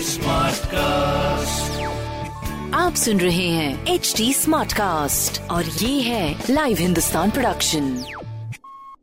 Smart 0.00 0.66
cast 0.66 1.80
आप 2.74 2.94
सुन 2.94 3.20
रहे 3.20 3.48
हैं 3.48 3.86
एच 3.86 4.14
डी 4.16 4.34
स्मार्ट 4.34 4.72
कास्ट 4.72 5.42
और 5.42 5.64
ये 5.64 6.00
है 6.00 6.44
लाइव 6.50 6.76
हिंदुस्तान 6.76 7.30
प्रोडक्शन 7.30 8.04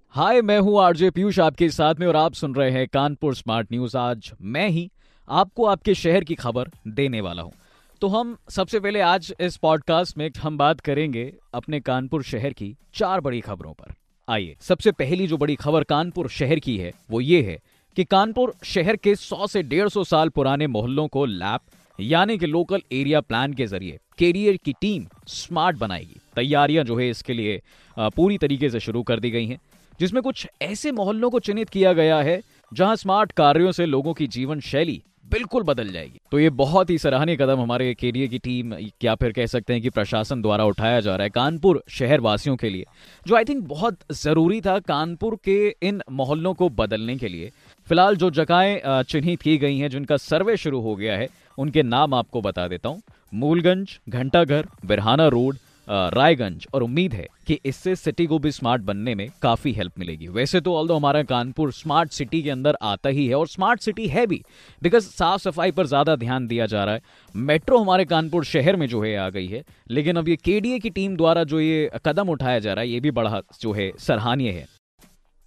हाय 0.09 0.41
मैं 0.41 0.59
हूँ 0.59 0.81
आरजे 0.83 1.09
पीयूष 1.09 1.39
आपके 1.39 1.69
साथ 1.69 1.95
में 1.95 2.07
और 2.07 2.15
आप 2.15 2.33
सुन 2.33 2.55
रहे 2.55 2.71
हैं 2.71 2.87
कानपुर 2.87 3.35
स्मार्ट 3.35 3.67
न्यूज़ 3.71 3.97
आज 3.97 4.31
मैं 4.41 4.69
ही 4.69 4.91
आपको 5.29 5.65
आपके 5.65 5.93
शहर 5.93 6.23
की 6.23 6.35
खबर 6.35 6.69
देने 6.87 7.21
वाला 7.21 7.41
हूँ। 7.41 7.53
तो 8.01 8.07
हम 8.07 8.37
सबसे 8.49 8.79
पहले 8.79 9.01
आज 9.01 9.33
इस 9.39 9.57
पॉडकास्ट 9.57 10.17
में 10.17 10.31
हम 10.39 10.57
बात 10.57 10.79
करेंगे 10.79 11.33
अपने 11.53 11.79
कानपुर 11.79 12.23
शहर 12.23 12.53
की 12.53 12.77
चार 12.93 13.19
बड़ी 13.19 13.41
खबरों 13.41 13.73
पर। 13.73 13.93
आइए 14.29 14.55
सबसे 14.61 14.91
पहली 14.91 15.27
जो 15.27 15.37
बड़ी 15.37 15.55
खबर 15.55 15.83
कानपुर 15.83 16.29
शहर 16.29 16.59
की 16.59 16.77
है 16.77 16.91
वो 17.09 17.21
ये 17.21 17.41
है 17.41 17.76
कि 17.97 18.03
कानपुर 18.03 18.53
शहर 18.63 18.95
के 18.95 19.13
100 19.15 19.47
से 19.47 19.61
150 19.63 20.03
साल 20.05 20.29
पुराने 20.29 20.65
मोहल्लों 20.67 21.07
को 21.07 21.25
लैप 21.25 21.61
यानी 21.99 22.37
कि 22.37 22.45
लोकल 22.45 22.81
एरिया 22.93 23.21
प्लान 23.21 23.53
के 23.53 23.65
ज़रिए 23.67 23.97
कैरियर 24.17 24.57
की 24.65 24.73
टीम 24.81 25.05
स्मार्ट 25.27 25.77
बनाएगी। 25.77 26.19
तैयारियाँ 26.35 26.83
जो 26.83 26.95
है 26.97 27.09
इसके 27.09 27.33
लिए 27.33 27.59
पूरी 27.97 28.37
तरीके 28.37 28.69
से 28.69 28.79
शुरू 28.79 29.03
कर 29.03 29.19
दी 29.19 29.31
गई 29.31 29.45
हैं, 29.47 29.59
जिसमें 29.99 30.21
कुछ 30.23 30.47
ऐसे 30.61 30.91
मोहल्लों 30.91 31.29
को 31.29 31.39
चिन्हित 31.39 31.69
किया 31.69 31.93
गया 31.93 32.21
है, 32.21 32.41
जहाँ 32.71 32.95
स्मार्ट 32.95 33.31
कार्यों 33.33 33.71
से 33.71 33.85
लोगों 33.85 34.13
की 34.13 34.27
जीवन 34.29 34.59
शैली 34.61 35.01
बिल्कुल 35.31 35.63
बदल 35.63 35.87
जाएगी। 35.91 36.19
तो 36.31 36.39
ये 36.39 36.49
बहुत 36.51 36.89
ही 36.89 36.97
सराहनीय 36.97 37.35
कदम 37.35 37.59
हमारे 37.59 37.93
केरिए 37.93 38.27
की 38.27 38.37
टीम 38.39 38.73
या 39.03 39.15
फिर 39.15 39.31
कह 39.31 39.45
सकते 39.45 39.73
हैं 39.73 39.81
कि 39.81 39.89
प्रशासन 39.89 40.41
द्वारा 40.41 40.65
उठाया 40.65 40.99
जा 40.99 41.15
रहा 41.15 41.23
है 41.23 41.29
कानपुर 41.29 41.81
शहर 41.89 42.19
वासियों 42.21 42.55
के 42.55 42.69
लिए, 42.69 42.85
जो 43.25 43.35
आई 43.35 43.43
थिंक 43.45 43.63
बहुत 43.67 43.97
ज़रूरी 44.13 44.61
था 44.61 44.77
कानपुर 44.81 45.37
के 45.45 45.75
इन 45.83 46.01
मोहल्लों 46.11 46.53
को 46.53 46.69
बदलने 46.71 47.15
के 47.17 47.27
लिए। 47.27 47.51
फ़िलहाल 47.89 48.15
जो 48.15 48.29
जगहें 48.31 49.03
चिन्हित 49.03 49.41
की 49.41 49.57
गई 49.57 49.77
हैं, 49.77 49.89
जिनका 49.89 50.17
सर्वे 50.17 50.55
शुरू 50.57 50.79
हो 50.81 50.95
गया 50.95 51.17
है, 51.17 51.27
उनके 51.57 51.83
नाम 51.83 52.13
आपको 52.13 52.41
बता 52.41 52.67
देता 52.67 52.89
हूँ। 52.89 53.01
मूलगंज, 53.33 53.99
घंटाघर, 54.09 54.67
बिरहाना 54.85 55.27
रोड 55.27 55.57
रायगंज, 55.87 56.65
और 56.73 56.83
उम्मीद 56.83 57.13
है 57.13 57.27
कि 57.47 57.59
इससे 57.65 57.95
सिटी 57.95 58.25
को 58.25 58.39
भी 58.39 58.51
स्मार्ट 58.51 58.81
बनने 58.81 59.13
में 59.15 59.27
काफ़ी 59.41 59.71
हेल्प 59.73 59.99
मिलेगी। 59.99 60.27
वैसे 60.29 60.61
तो 60.61 60.75
ऑल 60.75 60.91
हमारा 60.91 61.21
कानपुर 61.23 61.71
स्मार्ट 61.71 62.11
सिटी 62.11 62.41
के 62.43 62.49
अंदर 62.49 62.77
आता 62.83 63.09
ही 63.09 63.27
है, 63.27 63.35
और 63.35 63.47
स्मार्ट 63.47 63.81
सिटी 63.81 64.07
है 64.07 64.25
भी 64.27 64.41
बिकॉज़ 64.81 65.05
साफ़ 65.05 65.41
सफ़ाई 65.41 65.71
पर 65.71 65.85
ज़्यादा 65.87 66.15
ध्यान 66.17 66.47
दिया 66.47 66.65
जा 66.65 66.83
रहा 66.83 66.95
है। 66.95 67.01
मेट्रो 67.35 67.77
हमारे 67.77 68.05
कानपुर 68.05 68.45
शहर 68.45 68.75
में 68.75 68.87
जो 68.87 69.01
है, 69.01 69.15
आ 69.15 69.29
गई 69.29 69.47
है, 69.47 69.63
लेकिन 69.89 70.15
अब 70.15 70.29
ये 70.29 70.35
केडीए 70.35 70.79
की 70.79 70.89
टीम 70.89 71.15
द्वारा 71.17 71.43
जो 71.45 71.59
ये 71.59 71.89
कदम 72.05 72.29
उठाया 72.29 72.59
जा 72.59 72.73
रहा 72.73 72.81
है, 72.81 72.89
ये 72.89 72.99
भी 72.99 73.11
बड़ा 73.11 73.41
जो 73.61 73.71
है, 73.71 73.91
सराहनीय 73.99 74.51
है। 74.51 74.65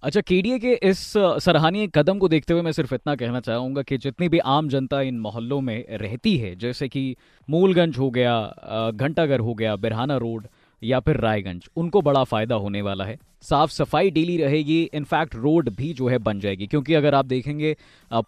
अच्छा 0.03 0.21
केडीए 0.21 0.57
के 0.59 0.73
इस 0.83 0.99
सराहनीय 1.17 1.87
कदम 1.95 2.19
को 2.19 2.27
देखते 2.27 2.53
हुए 2.53 2.61
मैं 2.61 2.71
सिर्फ़ 2.71 2.93
इतना 2.95 3.15
कहना 3.15 3.39
चाहूँगा 3.39 3.81
कि 3.81 3.97
जितनी 3.97 4.29
भी 4.29 4.39
आम 4.39 4.69
जनता 4.69 5.01
इन 5.01 5.19
मोहल्लों 5.19 5.59
में 5.61 5.85
रहती 5.91 6.35
है, 6.37 6.55
जैसे 6.55 6.87
कि 6.89 7.15
मूलगंज 7.47 7.97
हो 7.97 8.09
गया 8.11 8.91
घंटाघर 8.91 9.39
हो 9.39 9.53
गया, 9.53 9.75
बिरहाना 9.75 10.17
रोड 10.17 10.47
या 10.81 10.99
फिर 10.99 11.17
रायगंज, 11.17 11.67
उनको 11.75 12.01
बड़ा 12.01 12.23
फ़ायदा 12.23 12.55
होने 12.55 12.81
वाला 12.81 13.05
है। 13.05 13.17
साफ़ 13.41 13.71
सफ़ाई 13.71 14.09
डेली 14.11 14.37
रहेगी, 14.37 14.81
इनफैक्ट 14.93 15.35
रोड 15.35 15.69
भी 15.75 15.93
जो 15.93 16.07
है 16.07 16.17
बन 16.19 16.39
जाएगी। 16.39 16.67
क्योंकि 16.67 16.93
अगर 16.93 17.15
आप 17.15 17.25
देखेंगे 17.25 17.75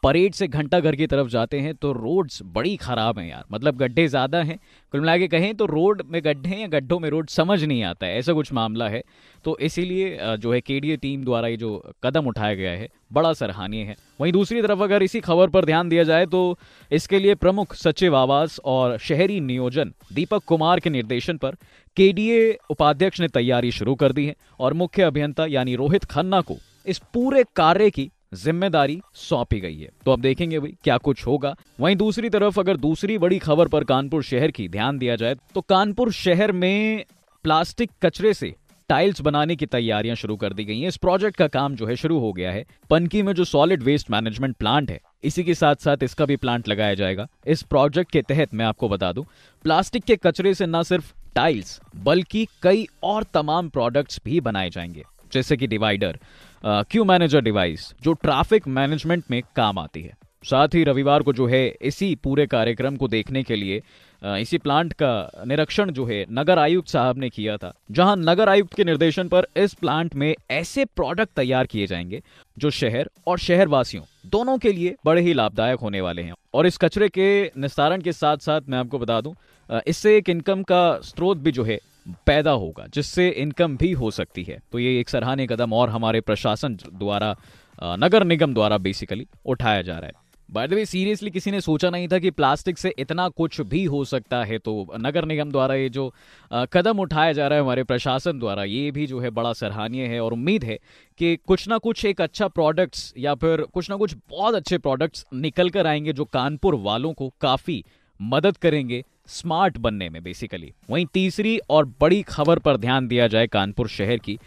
परेड 0.03 0.33
से 0.33 0.47
घंटा 0.47 0.79
घर 0.79 0.95
की 0.95 1.07
तरफ़ 1.07 1.27
जाते 1.29 1.59
हैं 1.59 1.73
तो 1.75 1.91
रोड्स 1.93 2.41
बड़ी 2.53 2.75
खराब 2.77 3.19
हैं 3.19 3.27
यार। 3.29 3.43
मतलब 3.51 3.77
गड्ढे 3.77 4.07
ज़्यादा 4.07 4.41
हैं। 4.43 4.57
कुल 4.93 5.01
मिला 5.01 5.17
के 5.17 5.27
कहें 5.27 5.53
तो 5.55 5.65
रोड 5.65 6.01
में 6.07 6.21
गड्ढे 6.25 6.55
या 6.55 6.67
गड्ढों 6.69 6.99
में 6.99 7.09
रोड, 7.09 7.29
समझ 7.29 7.63
नहीं 7.63 7.83
आता 7.83 8.05
है। 8.05 8.17
ऐसा 8.17 8.33
कुछ 8.33 8.53
मामला 8.53 8.89
है। 8.89 9.03
तो 9.45 9.57
इसीलिए 9.61 10.17
जो 10.37 10.53
है 10.53 10.61
के 10.61 10.95
टीम 10.97 11.23
द्वारा 11.23 11.47
ये 11.47 11.57
जो 11.57 11.71
कदम 12.03 12.27
उठाया 12.27 12.53
गया 12.55 12.71
है, 12.71 12.89
बड़ा 13.13 13.31
सराहनीय 13.33 13.83
है। 13.83 13.95
वहीं 14.21 14.31
दूसरी 14.33 14.61
तरफ़ 14.61 14.81
अगर 14.81 15.03
इसी 15.03 15.19
खबर 15.19 15.49
पर 15.49 15.65
ध्यान 15.65 15.89
दिया 15.89 16.03
जाए 16.03 16.25
तो 16.25 16.57
इसके 16.91 17.19
लिए 17.19 17.35
प्रमुख 17.35 17.73
सचिव 17.75 18.15
आवास 18.15 18.59
और 18.65 18.97
शहरी 18.99 19.39
नियोजन 19.41 19.93
दीपक 20.13 20.43
कुमार 20.47 20.79
के 20.79 20.89
निर्देशन 20.89 21.37
पर 21.37 21.55
केडीए 21.97 22.57
उपाध्यक्ष 22.71 23.19
ने 23.19 23.27
तैयारी 23.27 23.71
शुरू 23.71 23.95
कर 23.95 24.11
दी 24.11 24.25
है 24.25 24.35
और 24.59 24.73
मुख्य 24.73 25.02
अभियंता 25.03 25.45
यानी 25.47 25.75
रोहित 25.75 26.03
खन्ना 26.05 26.41
को 26.41 26.57
इस 26.85 27.01
पूरे 27.13 27.43
कार्य 27.55 27.89
की 27.89 28.09
ज़िम्मेदारी 28.35 28.99
सौंपी 29.13 29.59
गई 29.59 29.77
है। 29.77 29.89
तो 30.05 30.11
अब 30.11 30.21
देखेंगे 30.21 30.59
भाई 30.59 30.75
क्या 30.83 30.97
कुछ 30.99 31.25
होगा। 31.27 31.55
वहीं 31.79 31.95
दूसरी 31.95 32.29
तरफ़ 32.29 32.59
अगर 32.59 32.77
दूसरी 32.79 33.17
बड़ी 33.17 33.39
खबर 33.39 33.67
पर 33.67 33.83
कानपुर 33.83 34.23
शहर 34.23 34.51
की 34.51 34.67
ध्यान 34.69 34.97
दिया 34.97 35.15
जाए 35.15 35.35
तो 35.55 35.61
कानपुर 35.61 36.11
शहर 36.13 36.51
में 36.53 37.05
प्लास्टिक 37.45 37.91
कचरे 38.03 38.33
से 38.33 38.53
टाइल्स 38.89 39.21
बनाने 39.21 39.55
की 39.55 39.65
तैयारियाँ 39.65 40.15
शुरू 40.15 40.35
कर 40.37 40.53
दी 40.53 40.63
गई 40.65 40.79
हैं। 40.79 40.87
इस 40.87 40.97
प्रोजेक्ट 40.97 41.37
का 41.37 41.47
काम 41.47 41.75
जो 41.75 41.85
है 41.85 41.95
शुरू 41.95 42.19
हो 42.19 42.31
गया 42.33 42.51
है। 42.51 42.65
पनकी 42.89 43.21
में 43.23 43.33
जो 43.33 43.43
सॉलिड 43.45 43.83
वेस्ट 43.83 44.11
मैनेजमेंट 44.11 44.55
प्लांट 44.55 44.91
है, 44.91 44.99
इसी 45.23 45.43
के 45.43 45.53
साथ 45.53 45.75
साथ 45.75 46.03
इसका 46.03 46.25
भी 46.25 46.35
प्लांट 46.35 46.67
लगाया 46.69 46.93
जाएगा। 46.93 47.27
इस 47.47 47.63
प्रोजेक्ट 47.63 48.11
के 48.11 48.21
तहत 48.21 48.53
मैं 48.53 48.65
आपको 48.65 48.89
बता 48.89 49.11
दूँ, 49.11 49.25
प्लास्टिक 49.65 50.03
के 50.03 50.15
कचरे 50.17 50.53
से 50.53 50.65
न 50.65 50.83
सिर्फ़ 50.83 51.13
टाइल्स 51.35 51.79
बल्कि 51.95 52.47
कई 52.63 52.85
और 53.03 53.23
तमाम 53.23 53.69
प्रोडक्ट्स 53.69 54.19
भी 54.25 54.39
बनाए 54.41 54.69
जाएँगे, 54.69 55.03
जैसे 55.31 55.57
कि 55.57 55.67
डिवाइडर 55.67 56.19
क्यू 56.63 57.03
मैनेजर 57.05 57.41
डिवाइस 57.41 57.93
जो 58.01 58.13
ट्रैफ़िक 58.13 58.67
मैनेजमेंट 58.67 59.23
में 59.31 59.41
काम 59.55 59.79
आती 59.79 60.01
है। 60.01 60.13
साथ 60.43 60.75
ही 60.75 60.83
रविवार 60.83 61.23
को 61.23 61.33
जो 61.33 61.47
है, 61.47 61.67
इसी 61.81 62.13
पूरे 62.15 62.45
कार्यक्रम 62.47 62.95
को 62.95 63.07
देखने 63.07 63.43
के 63.43 63.55
लिए 63.55 63.81
इसी 64.21 64.57
प्लांट 64.57 64.93
का 64.93 65.43
निरीक्षण 65.47 65.91
जो 65.91 66.05
है, 66.05 66.25
नगर 66.31 66.59
आयुक्त 66.59 66.87
साहब 66.87 67.17
ने 67.17 67.29
किया 67.29 67.57
था। 67.57 67.73
जहाँ 67.91 68.15
नगर 68.17 68.49
आयुक्त 68.49 68.73
के 68.73 68.83
निर्देशन 68.83 69.27
पर 69.27 69.47
इस 69.57 69.73
प्लांट 69.73 70.15
में 70.15 70.33
ऐसे 70.51 70.85
प्रोडक्ट 70.85 71.31
तैयार 71.35 71.65
किए 71.65 71.87
जाएँगे, 71.87 72.21
जो 72.57 72.69
शहर 72.69 73.09
और 73.27 73.39
शहर 73.39 73.67
वासियों 73.67 74.03
दोनों 74.25 74.57
के 74.57 74.71
लिए 74.71 74.95
बड़े 75.05 75.21
ही 75.21 75.33
लाभदायक 75.33 75.79
होने 75.79 76.01
वाले 76.01 76.21
हैं। 76.21 76.33
और 76.53 76.67
इस 76.67 76.77
कचरे 76.77 77.09
के 77.09 77.51
निस्तारण 77.57 78.01
के 78.01 78.11
साथ 78.11 78.37
साथ 78.37 78.69
मैं 78.69 78.77
आपको 78.77 78.99
बता 78.99 79.19
दूँ 79.21 79.35
इससे 79.87 80.17
एक 80.17 80.29
इनकम 80.29 80.63
का 80.63 80.99
स्रोत 81.03 81.37
भी 81.37 81.51
जो 81.51 81.63
है, 81.63 81.79
पैदा 82.27 82.51
होगा, 82.51 82.85
जिससे 82.93 83.29
इनकम 83.29 83.77
भी 83.77 83.91
हो 83.91 84.11
सकती 84.11 84.43
है। 84.43 84.59
तो 84.71 84.79
ये 84.79 84.99
एक 84.99 85.09
सराहनीय 85.09 85.47
कदम 85.47 85.73
और 85.73 85.89
हमारे 85.89 86.21
प्रशासन 86.21 86.77
द्वारा 86.93 87.35
नगर 87.83 88.23
निगम 88.23 88.53
द्वारा 88.53 88.77
बेसिकली 88.77 89.27
उठाया 89.45 89.81
जा 89.81 89.93
रहा 89.93 90.05
है। 90.05 90.22
बाय 90.53 90.67
द 90.67 90.73
वे 90.73 90.85
सीरियसली 90.85 91.31
किसी 91.31 91.51
ने 91.51 91.61
सोचा 91.61 91.89
नहीं 91.89 92.07
था 92.07 92.19
कि 92.19 92.31
प्लास्टिक 92.31 92.77
से 92.77 92.93
इतना 92.99 93.29
कुछ 93.29 93.61
भी 93.61 93.85
हो 93.85 94.05
सकता 94.05 94.43
है 94.43 94.57
तो 94.57 94.87
नगर 94.97 95.25
निगम 95.25 95.51
द्वारा 95.51 95.75
ये 95.75 95.89
जो 95.89 96.13
कदम 96.53 96.99
उठाया 96.99 97.31
जा 97.33 97.47
रहा 97.47 97.57
है 97.57 97.63
हमारे 97.63 97.83
प्रशासन 97.83 98.39
द्वारा, 98.39 98.63
ये 98.63 98.91
भी 98.91 99.07
जो 99.07 99.19
है 99.19 99.29
बड़ा 99.29 99.53
सराहनीय 99.53 100.05
है 100.05 100.19
और 100.19 100.33
उम्मीद 100.33 100.63
है 100.63 100.79
कि 101.17 101.35
कुछ 101.35 101.67
ना 101.67 101.77
कुछ 101.77 102.05
एक 102.05 102.21
अच्छा 102.21 102.47
प्रोडक्ट्स 102.47 103.13
या 103.17 103.35
फिर 103.35 103.61
कुछ 103.61 103.89
ना 103.89 103.95
कुछ 103.95 104.15
बहुत 104.29 104.55
अच्छे 104.55 104.77
प्रोडक्ट्स 104.77 105.25
निकल 105.33 105.69
कर 105.69 105.87
आएँगे 105.87 106.13
जो 106.13 106.25
कानपुर 106.25 106.75
वालों 106.75 107.13
को 107.13 107.33
काफ़ी 107.41 107.85
मदद 108.21 108.57
करेंगे 108.57 109.03
स्मार्ट 109.27 109.77
बनने 109.77 110.09
में 110.09 110.23
बेसिकली 110.23 110.73
वहीं 110.89 111.05
तीसरी 111.05 111.57
और 111.69 111.85
बड़ी 112.01 112.21
खबर 112.21 112.59
पर 112.59 112.77
ध्यान 112.77 113.07
दिया 113.07 113.27
जाए 113.27 113.47
कानपुर 113.47 113.87
शहर 113.87 114.17
की 114.17 114.39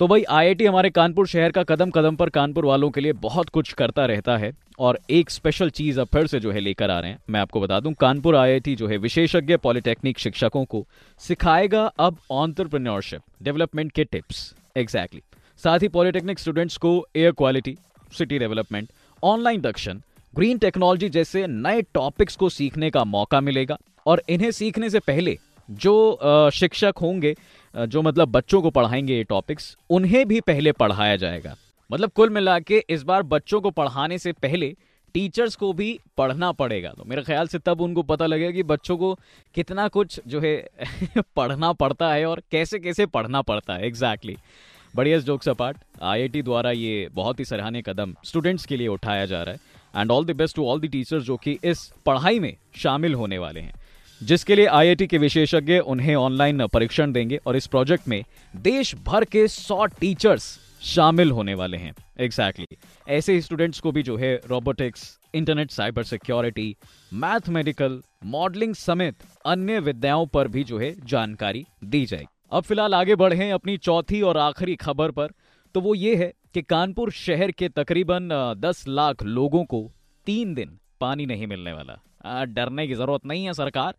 तो 0.00 0.06
भाई 0.06 0.22
आईआईटी 0.22 0.66
हमारे 0.66 0.88
कानपुर 0.90 1.26
शहर 1.26 1.50
का 1.52 1.62
कदम 1.62 1.90
कदम 1.90 2.16
पर 2.16 2.28
कानपुर 2.28 2.64
वालों 2.64 2.88
के 2.90 3.00
लिए 3.00 3.12
बहुत 3.18 3.48
कुछ 3.48 3.72
करता 3.72 4.06
रहता 4.06 4.36
है 4.36 4.50
और 4.78 4.98
एक 5.10 5.30
स्पेशल 5.30 5.70
चीज़ 5.70 6.00
अब 6.00 6.06
फिर 6.06 6.26
से 6.26 6.40
जो 6.40 6.52
है 6.52 6.60
लेकर 6.60 6.90
आ 6.90 6.98
रहे 7.00 7.10
हैं। 7.10 7.18
मैं 7.30 7.40
आपको 7.40 7.60
बता 7.60 7.78
दूँ, 7.80 7.92
कानपुर 7.92 8.36
आईआईटी 8.36 8.74
जो 8.76 8.88
है 8.88 8.96
विशेषज्ञ 8.96 9.56
पॉलिटेक्निक 9.56 10.18
शिक्षकों 10.18 10.64
को 10.64 10.84
सिखाएगा 11.20 11.84
अब 11.98 12.18
ऑन्टरप्रन्योरशिप 12.30 13.20
डेवलपमेंट 13.42 13.92
के 13.92 14.04
टिप्स 14.04 14.54
एग्जैक्टली 14.76 15.20
exactly. 15.20 15.62
साथ 15.64 15.82
ही 15.82 15.88
पॉलिटेक्निक 15.88 16.38
स्टूडेंट्स 16.38 16.76
को 16.76 17.06
air 17.16 17.32
quality 17.32 17.76
city 18.18 18.38
development 18.38 18.88
online 19.22 19.60
दक्षण 19.60 20.00
green 20.34 20.58
technology 20.58 21.08
जैसे 21.08 21.46
नए 21.46 21.82
टॉपिक्स 21.94 22.36
को 22.36 22.48
सीखने 22.48 22.90
का 22.90 23.04
मौका 23.04 23.40
मिलेगा। 23.40 23.78
और 24.06 24.22
इन्हें 24.28 24.50
सीखने 24.50 24.90
से 24.90 24.98
पहले 24.98 25.38
जो 25.68 26.50
शिक्षक 26.54 26.94
होंगे 27.02 27.34
जो 27.76 28.02
मतलब 28.02 28.28
बच्चों 28.28 28.62
को 28.62 28.70
पढ़ाएँगे 28.70 29.16
ये 29.16 29.24
टॉपिक्स 29.24 29.76
उन्हें 29.90 30.28
भी 30.28 30.40
पहले 30.40 30.72
पढ़ाया 30.72 31.16
जाएगा। 31.16 31.56
मतलब 31.92 32.10
कुल 32.10 32.30
मिला 32.30 32.58
के 32.60 32.84
इस 32.90 33.02
बार 33.02 33.22
बच्चों 33.22 33.60
को 33.60 33.70
पढ़ाने 33.70 34.18
से 34.18 34.32
पहले 34.32 34.76
टीचर्स 35.14 35.56
को 35.56 35.72
भी 35.72 36.00
पढ़ना 36.16 36.52
पड़ेगा। 36.52 36.90
तो 36.90 37.04
मेरे 37.04 37.22
ख्याल 37.22 37.48
से 37.48 37.58
तब 37.58 37.80
उनको 37.80 38.02
पता 38.02 38.26
लगेगा 38.26 38.50
कि 38.50 38.62
बच्चों 38.62 38.96
को 38.96 39.18
कितना 39.54 39.88
कुछ 39.88 40.20
जो 40.26 40.40
है 40.40 40.70
पढ़ना 41.36 41.72
पड़ता 41.72 42.12
है 42.12 42.26
और 42.26 42.42
कैसे 42.50 42.78
कैसे 42.78 43.06
पढ़ना 43.06 43.42
पड़ता 43.42 43.74
है। 43.74 43.86
Exactly 43.86 44.32
exactly. 44.32 44.96
बढ़िया 44.96 45.18
जोक्स 45.18 45.48
अपार्ट 45.48 45.76
आईआईटी 46.02 46.42
द्वारा 46.42 46.70
ये 46.70 47.08
बहुत 47.12 47.40
ही 47.40 47.44
सराहनीय 47.44 47.82
कदम 47.82 48.14
स्टूडेंट्स 48.24 48.66
के 48.66 48.76
लिए 48.76 48.88
उठाया 48.88 49.26
जा 49.26 49.42
रहा 49.42 49.54
है। 49.54 49.60
And 49.96 50.10
all 50.10 50.24
the 50.24 50.30
best 50.30 50.56
to 50.56 50.66
all 50.66 50.80
the 50.80 50.84
teachers 50.84 51.24
जो 51.24 51.36
कि 51.36 51.58
इस 51.64 51.92
पढ़ाई 52.06 52.38
में 52.38 52.56
शामिल 52.76 53.14
होने 53.14 53.38
वाले 53.38 53.60
हैं। 53.60 53.83
जिसके 54.24 54.54
लिए 54.54 54.66
आईआईटी 54.66 55.06
के 55.06 55.18
विशेषज्ञ 55.18 55.78
उन्हें 55.78 56.14
ऑनलाइन 56.14 56.66
परीक्षण 56.66 57.12
देंगे 57.12 57.38
और 57.46 57.56
इस 57.56 57.66
प्रोजेक्ट 57.66 58.08
में 58.08 58.24
देश 58.56 58.94
भर 58.94 59.24
के 59.24 59.46
सौ 59.48 59.86
टीचर्स 59.86 60.58
शामिल 60.82 61.30
होने 61.30 61.54
वाले 61.54 61.76
हैं। 61.76 61.94
Exactly 62.20 62.66
exactly. 62.66 63.10
ऐसे 63.10 63.40
स्टूडेंट्स 63.40 63.80
को 63.80 63.92
भी 63.92 64.02
जो 64.02 64.16
है 64.16 64.34
robotics 64.46 65.18
internet 65.34 65.70
cyber 65.70 66.02
security 66.02 66.76
mathematical 67.12 68.00
modelling 68.24 68.74
समेत 68.74 69.16
अन्य 69.46 69.80
विद्याओं 69.80 70.26
पर 70.26 70.48
भी 70.48 70.64
जो 70.64 70.78
है 70.78 70.94
जानकारी 71.06 71.64
दी 71.84 72.04
जाएगी। 72.06 72.26
अब 72.52 72.62
फ़िलहाल 72.62 72.94
आगे 72.94 73.14
बढ़े 73.14 73.50
अपनी 73.50 73.76
चौथी 73.76 74.20
और 74.22 74.38
आखिरी 74.38 74.76
खबर 74.76 75.10
पर। 75.10 75.32
तो 75.74 75.80
वो 75.80 75.94
ये 75.94 76.14
है 76.16 76.32
कि 76.54 76.62
कानपुर 76.62 77.10
शहर 77.10 77.50
के 77.50 77.68
तकरीबन 77.68 78.28
दस 78.58 78.84
लाख 78.88 79.22
लोगों 79.22 79.64
को 79.64 79.90
तीन 80.26 80.54
दिन 80.54 80.78
पानी 81.00 81.26
नहीं 81.26 81.46
मिलने 81.46 81.72
वाला। 81.72 82.00
डरने 82.24 82.86
की 82.86 82.94
ज़रूरत 82.94 83.26
नहीं 83.26 83.44
है 83.44 83.52
सरकार। 83.54 83.94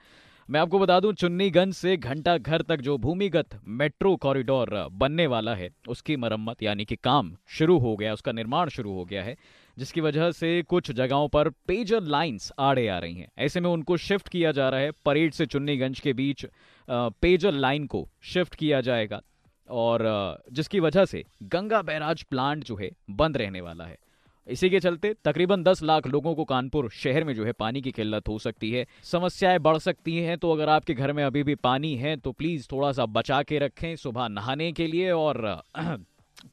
मैं 0.50 0.60
आपको 0.60 0.80
बता 0.80 1.00
दूँ, 1.00 1.12
चुन्नीगंज 1.14 1.74
से 1.74 1.96
घंटा 1.98 2.38
घर 2.38 2.62
तक 2.62 2.82
जो 2.82 2.98
भूमिगत 2.98 3.60
मेट्रो 3.68 4.16
कॉरिडोर 4.16 4.70
बनने 4.94 5.26
वाला 5.28 5.56
है, 5.56 5.70
उसकी 5.88 6.16
मरम्मत 6.16 6.64
यानी 6.64 6.86
कि 6.86 6.96
काम 6.96 7.36
शुरू 7.50 7.78
हो 7.78 7.96
गया, 7.96 8.14
उसका 8.14 8.32
निर्माण 8.32 8.70
शुरू 8.70 8.94
हो 8.94 9.06
गया 9.06 9.24
है, 9.24 9.36
जिसकी 9.78 10.02
वजह 10.02 10.32
से 10.32 10.62
कुछ 10.62 10.92
जगहों 10.92 11.28
पर 11.28 11.50
पेजर 11.68 12.04
लाइंस 12.04 12.52
आड़े 12.60 12.88
आ 12.88 13.00
रही 13.00 13.16
हैं। 13.16 13.28
ऐसे 13.38 13.60
में 13.60 13.70
उनको 13.70 13.98
शिफ्ट 14.00 14.30
किया 14.30 14.52
जा 14.52 14.70
रहा 14.70 14.80
है, 14.80 14.92
परेड 15.06 15.34
से 15.34 15.46
चुन्नीगंज 15.46 16.00
के 16.00 16.14
बीच 16.14 16.46
पेजर 16.88 17.52
लाइन 17.54 17.86
को 17.88 18.08
शिफ्ट 18.24 18.56
किया 18.56 18.82
जाएगा, 18.82 19.22
और 19.68 20.04
जिसकी 20.52 20.80
वजह 20.80 21.06
से 21.06 21.24
गंगा 21.44 21.82
बैराज 21.82 22.24
प्लांट 22.24 22.64
जो 22.64 22.76
है, 22.76 22.92
बंद 23.10 23.38
रहने 23.38 23.62
वाला 23.62 23.86
है। 23.86 23.98
इसी 24.48 24.70
के 24.70 24.80
चलते 24.80 25.14
तकरीबन 25.26 25.64
10 25.64 25.82
लाख 25.84 26.08
लोगों 26.08 26.34
को 26.36 26.44
कानपुर 26.46 26.90
शहर 26.94 27.24
में 27.24 27.34
जो 27.36 27.46
है 27.46 27.52
पानी 27.52 27.82
की 27.82 27.92
किल्लत 27.92 28.28
हो 28.28 28.38
सकती 28.40 28.72
है। 28.72 28.86
समस्याएँ 29.04 29.60
बढ़ 29.60 29.78
सकती 29.78 30.18
हैं 30.18 30.38
तो 30.38 30.52
अगर 30.52 30.70
आपके 30.70 30.94
घर 30.94 31.14
में 31.14 31.24
अभी 31.24 31.44
भी 31.44 31.56
पानी 31.56 31.96
है 31.96 32.16
तो 32.18 32.32
प्लीज़ 32.32 32.68
थोड़ा 32.72 32.92
सा 32.92 33.06
बचा 33.06 33.42
के 33.44 33.60
रखें, 33.60 33.96
सुबह 33.96 34.28
नहाने 34.28 34.72
के 34.72 34.88
लिए 34.88 35.12
और 35.12 35.64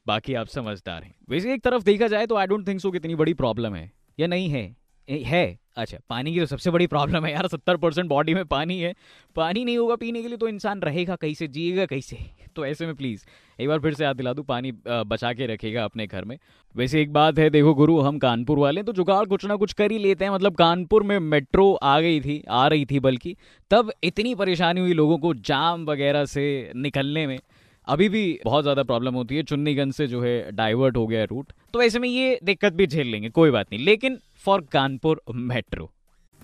बाकी 0.07 0.35
आप 0.35 0.47
समझदार 0.47 1.03
हैं। 1.03 1.15
वैसे 1.31 1.55
एक 1.55 1.63
तरफ़ 1.63 1.83
देखा 1.83 2.07
जाए 2.07 2.27
तो 2.27 2.37
आई 2.37 2.47
डोंट 2.47 2.67
थिंक 2.69 2.81
सो 2.81 2.91
कितनी 2.91 3.15
बड़ी 3.15 3.35
प्रॉब्लम 3.35 3.75
है। 3.75 3.91
या 4.19 4.27
नहीं 4.27 4.49
है? 4.49 4.65
है। 5.13 5.59
अच्छा 5.77 5.99
पानी 6.11 6.33
की 6.35 6.41
तो 6.41 6.47
सबसे 6.47 6.71
बड़ी 6.71 6.87
प्रॉब्लम 6.87 7.25
है 7.25 7.33
यार, 7.33 7.47
सत्तर 7.49 7.77
परसेंट 7.77 8.09
बॉडी 8.09 8.35
में 8.35 8.45
पानी 8.45 8.79
है। 8.81 8.95
पानी 9.37 9.65
नहीं 9.65 9.77
होगा 9.79 9.95
पीने 9.97 10.23
के 10.23 10.29
लिए 10.29 10.37
तो 10.37 10.49
इंसान 10.49 10.81
रहेगा 10.81 11.17
कैसे 11.17 11.49
जिएगा 11.49 11.87
कैसे 11.87 12.19
तो 12.57 12.65
ऐसे 12.67 12.87
में 12.87 12.95
प्लीज़ 12.95 13.25
एक 13.59 13.69
बार 13.69 13.79
फिर 13.81 13.95
से 13.95 14.05
याद 14.05 14.17
दिला 14.17 14.33
दूँ, 14.33 14.45
पानी 14.45 14.73
बचा 14.87 15.33
के 15.33 15.47
रखेगा 15.47 15.85
अपने 15.85 16.07
घर 16.07 16.25
में। 16.25 16.37
वैसे 16.75 17.01
एक 17.03 17.13
बात 17.13 17.39
है, 17.39 17.49
देखो 17.51 17.75
गुरु, 17.75 17.99
हम 18.01 18.19
कानपुर 18.19 18.59
वाले 18.59 18.83
तो 18.83 18.93
जुगाड़ 18.93 19.25
कुछ 19.27 19.45
ना 19.45 19.57
कुछ 19.57 19.73
कर 19.73 19.93
ही 19.93 19.99
लेते 19.99 20.25
हैं। 20.25 20.33
मतलब 20.33 20.57
कानपुर 20.57 21.03
में 21.03 21.19
मेट्रो 21.21 21.73
आ 21.75 21.99
गई 22.01 22.21
थी, 22.21 22.43
आ 22.51 22.67
रही 22.69 22.85
थी 22.85 23.01
बल्कि, 23.01 23.35
तब 23.71 23.93
इतनी 24.05 24.35
परेशानी 24.35 24.81
हुई 24.81 24.93
लोगों 24.93 25.19
को 25.19 25.35
जाम 25.35 25.85
वगैरह 25.87 26.25
से 26.27 26.73
निकलने 26.77 27.27
में। 27.27 27.39
अभी 27.87 28.09
भी 28.09 28.41
बहुत 28.45 28.63
ज़्यादा 28.63 28.83
प्रॉब्लम 28.83 29.15
होती 29.15 29.37
है, 29.37 29.43
चुन्नीगंज 29.43 29.95
से 29.95 30.07
जो 30.07 30.21
है 30.21 30.51
डाइवर्ट 30.53 30.97
हो 30.97 31.07
गया 31.07 31.25
रूट 31.25 31.53
तो 31.75 31.83
ऐसे 31.83 31.99
में 31.99 32.09
ये 32.09 32.39
दिक्कत 32.45 32.73
भी 32.73 32.87
झेल 32.87 33.07
लेंगे, 33.07 33.29
कोई 33.31 33.51
बात 33.51 33.67
नहीं। 33.73 33.85
लेकिन 33.85 34.19
फॉर 34.45 34.67
कानपुर 34.73 35.23
मेट्रो 35.35 35.91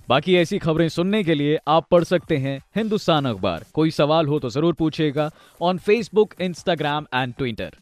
बाकी 0.09 0.37
ऐसी 0.37 0.59
खबरें 0.59 0.89
सुनने 0.89 1.23
के 1.25 1.35
लिए 1.35 1.59
आप 1.69 1.87
पढ़ 1.91 2.05
सकते 2.05 2.37
हैं 2.37 2.59
हिंदुस्तान 2.77 3.25
अखबार। 3.25 3.65
कोई 3.75 3.91
सवाल 3.91 4.27
हो 4.27 4.39
तो 4.39 4.51
ज़रूर 4.51 4.75
पूछेगा 4.75 5.31
on 5.61 5.79
Facebook 5.79 6.35
Instagram 6.41 7.07
and 7.15 7.35
Twitter 7.35 7.77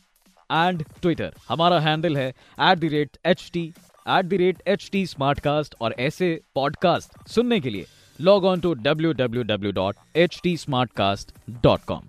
and 0.51 0.85
Twitter 1.03 1.35
हमारा 1.49 1.81
हैंडल 1.81 2.17
है 2.17 2.29
at 2.29 2.79
the 2.79 2.91
rate 2.93 3.17
H 3.27 3.51
T 3.53 3.65
at 4.09 4.25
the 4.25 4.41
rate 4.41 4.63
H 4.67 4.89
T 4.93 5.07
smart 5.07 5.41
cast 5.41 5.75
और 5.81 5.95
ऐसे 5.99 6.41
पॉडकास्ट 6.55 7.29
सुनने 7.29 7.61
के 7.61 7.71
लिए 7.71 7.87
log 8.19 8.45
on 8.45 8.61
to 8.61 8.75
W 8.83 9.13
W 9.13 9.43
W 9.45 9.73
dot 9.73 9.97
H 10.17 10.41
T 10.43 10.57
smart 10.57 10.93
cast 10.93 11.33
dot 11.63 11.85
com 11.87 12.09